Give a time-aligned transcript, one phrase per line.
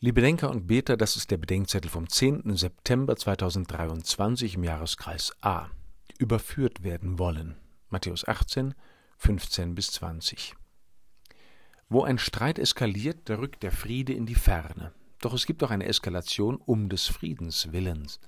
[0.00, 2.56] Liebe Denker und Beter, das ist der Bedenkzettel vom 10.
[2.56, 5.66] September 2023 im Jahreskreis A.
[6.18, 7.56] Überführt werden wollen.
[7.90, 8.76] Matthäus 18,
[9.16, 10.54] 15 bis 20.
[11.88, 14.92] Wo ein Streit eskaliert, da rückt der Friede in die Ferne.
[15.20, 18.20] Doch es gibt auch eine Eskalation um des Friedens willens.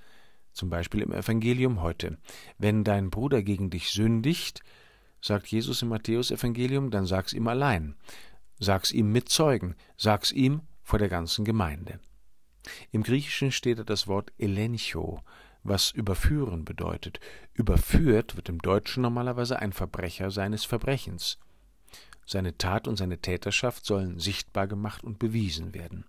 [0.52, 2.18] Zum Beispiel im Evangelium heute.
[2.58, 4.60] Wenn dein Bruder gegen dich sündigt,
[5.22, 7.94] sagt Jesus im Matthäus-Evangelium, dann sag's ihm allein.
[8.58, 9.76] Sag's ihm mit Zeugen.
[9.96, 12.00] Sag's ihm vor der ganzen Gemeinde.
[12.90, 15.22] Im Griechischen steht da das Wort elencho,
[15.62, 17.20] was überführen bedeutet.
[17.54, 21.38] Überführt wird im Deutschen normalerweise ein Verbrecher seines Verbrechens.
[22.26, 26.06] Seine Tat und seine Täterschaft sollen sichtbar gemacht und bewiesen werden.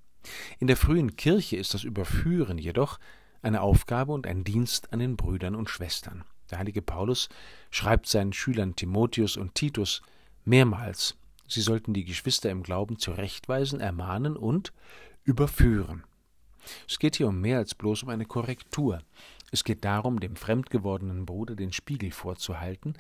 [0.57, 2.97] In der frühen Kirche ist das Überführen jedoch
[3.43, 6.23] eine Aufgabe und ein Dienst an den Brüdern und Schwestern.
[6.49, 7.29] Der heilige Paulus
[7.69, 10.01] schreibt seinen Schülern Timotheus und Titus
[10.43, 11.17] mehrmals,
[11.51, 14.71] Sie sollten die Geschwister im Glauben zurechtweisen, ermahnen und
[15.25, 16.05] überführen.
[16.87, 19.01] Es geht hier um mehr als bloß um eine Korrektur.
[19.51, 22.93] Es geht darum, dem fremdgewordenen Bruder den Spiegel vorzuhalten,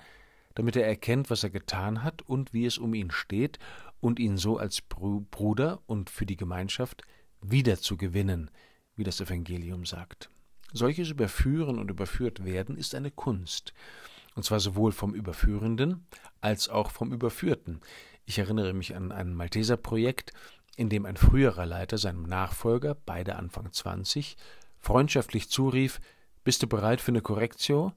[0.53, 3.57] damit er erkennt, was er getan hat und wie es um ihn steht,
[4.01, 7.03] und ihn so als Bruder und für die Gemeinschaft
[7.39, 8.51] wiederzugewinnen,
[8.97, 10.29] wie das Evangelium sagt.
[10.73, 13.73] Solches Überführen und überführt werden ist eine Kunst,
[14.35, 16.07] und zwar sowohl vom Überführenden
[16.39, 17.81] als auch vom Überführten.
[18.25, 20.33] Ich erinnere mich an ein Malteser-Projekt,
[20.75, 24.37] in dem ein früherer Leiter seinem Nachfolger, beide Anfang 20,
[24.79, 25.99] freundschaftlich zurief:
[26.43, 27.93] Bist du bereit für eine Korrektio?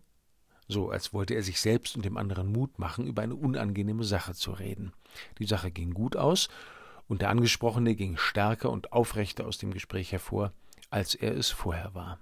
[0.67, 4.35] So, als wollte er sich selbst und dem anderen Mut machen, über eine unangenehme Sache
[4.35, 4.93] zu reden.
[5.39, 6.49] Die Sache ging gut aus,
[7.07, 10.53] und der Angesprochene ging stärker und aufrechter aus dem Gespräch hervor,
[10.91, 12.19] als er es vorher war.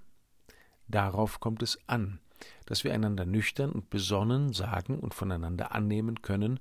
[0.87, 2.19] Darauf kommt es an,
[2.65, 6.59] dass wir einander nüchtern und besonnen sagen und voneinander annehmen können,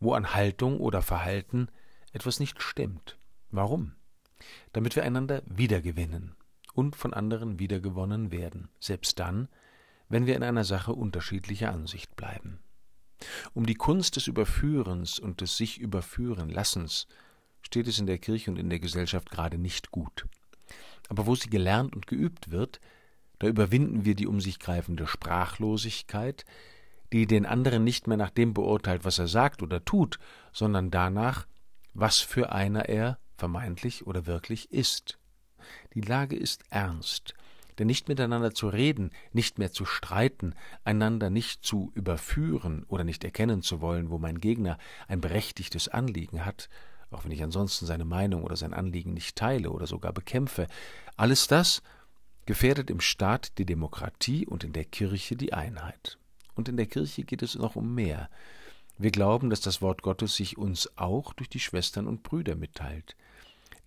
[0.00, 1.68] wo an Haltung oder Verhalten
[2.12, 3.18] etwas nicht stimmt.
[3.50, 3.92] Warum?
[4.72, 6.34] Damit wir einander wiedergewinnen
[6.74, 9.48] und von anderen wiedergewonnen werden, selbst dann,
[10.08, 12.58] wenn wir in einer Sache unterschiedlicher Ansicht bleiben.
[13.54, 17.06] Um die Kunst des Überführens und des sich überführen Lassens
[17.62, 20.26] steht es in der Kirche und in der Gesellschaft gerade nicht gut.
[21.08, 22.80] Aber wo sie gelernt und geübt wird,
[23.42, 26.44] da überwinden wir die um sich greifende Sprachlosigkeit,
[27.12, 30.20] die den anderen nicht mehr nach dem beurteilt, was er sagt oder tut,
[30.52, 31.48] sondern danach,
[31.92, 35.18] was für einer er vermeintlich oder wirklich ist.
[35.94, 37.34] Die Lage ist ernst,
[37.80, 40.54] denn nicht miteinander zu reden, nicht mehr zu streiten,
[40.84, 46.44] einander nicht zu überführen oder nicht erkennen zu wollen, wo mein Gegner ein berechtigtes Anliegen
[46.44, 46.68] hat,
[47.10, 50.68] auch wenn ich ansonsten seine Meinung oder sein Anliegen nicht teile oder sogar bekämpfe,
[51.16, 51.82] alles das
[52.46, 56.18] gefährdet im Staat die Demokratie und in der Kirche die Einheit.
[56.54, 58.28] Und in der Kirche geht es noch um mehr.
[58.98, 63.16] Wir glauben, dass das Wort Gottes sich uns auch durch die Schwestern und Brüder mitteilt.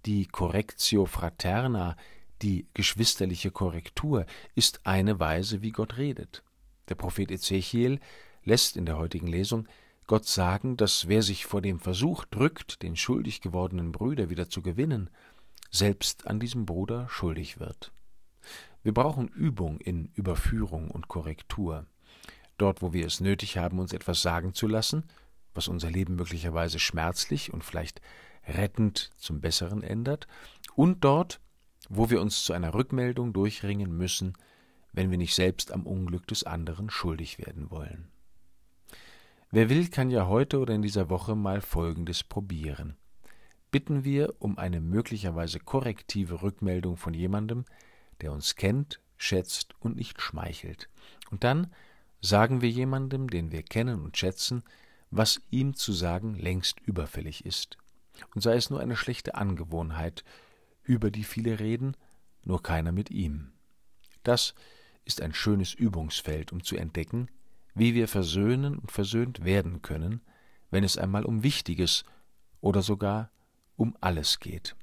[0.06, 1.96] Die Correctio Fraterna,
[2.42, 6.44] die geschwisterliche Korrektur, ist eine Weise, wie Gott redet.
[6.90, 8.00] Der Prophet Ezechiel
[8.44, 9.68] lässt in der heutigen Lesung
[10.08, 14.62] Gott sagen, dass wer sich vor dem Versuch drückt, den schuldig gewordenen Brüder wieder zu
[14.62, 15.10] gewinnen,
[15.72, 17.92] selbst an diesem Bruder schuldig wird.
[18.86, 21.86] Wir brauchen Übung in Überführung und Korrektur
[22.58, 25.04] dort wo wir es nötig haben, uns etwas sagen zu lassen,
[25.54, 28.02] was unser Leben möglicherweise schmerzlich und vielleicht
[28.48, 30.28] rettend zum Besseren ändert,
[30.76, 31.40] und dort,
[31.90, 34.34] wo wir uns zu einer Rückmeldung durchringen müssen,
[34.92, 38.08] wenn wir nicht selbst am Unglück des anderen schuldig werden wollen.
[39.52, 42.98] Wer will, kann ja heute oder in dieser Woche mal Folgendes probieren.
[43.72, 47.66] Bitten wir um eine möglicherweise korrektive Rückmeldung von jemandem,
[48.22, 50.90] der uns kennt, schätzt und nicht schmeichelt.
[51.32, 51.74] Und dann
[52.22, 54.64] sagen wir jemandem, den wir kennen und schätzen,
[55.12, 57.78] was ihm zu sagen längst überfällig ist.
[58.34, 60.24] Und sei es nur eine schlechte Angewohnheit,
[60.84, 61.96] über die viele reden,
[62.44, 63.52] nur keiner mit ihm.
[64.24, 64.56] Das
[65.04, 67.30] ist ein schönes Übungsfeld, um zu entdecken,
[67.74, 70.22] wie wir versöhnen und versöhnt werden können,
[70.72, 72.06] wenn es einmal um Wichtiges
[72.62, 73.30] oder sogar
[73.76, 74.76] um alles geht.